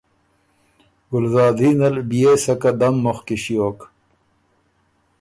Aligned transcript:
ګلزادین 1.11 1.77
ال 1.87 1.95
بيې 2.09 2.33
سۀ 2.43 2.53
قدم 2.61 2.95
مُخکی 3.05 3.35
ݭیوک 3.43 3.79